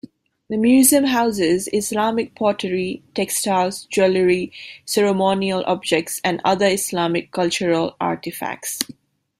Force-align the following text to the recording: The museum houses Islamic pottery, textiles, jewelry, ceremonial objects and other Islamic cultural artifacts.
The 0.49 0.57
museum 0.57 1.03
houses 1.03 1.69
Islamic 1.71 2.33
pottery, 2.33 3.03
textiles, 3.13 3.85
jewelry, 3.85 4.51
ceremonial 4.83 5.63
objects 5.67 6.19
and 6.23 6.41
other 6.43 6.65
Islamic 6.65 7.29
cultural 7.31 7.97
artifacts. 8.01 8.79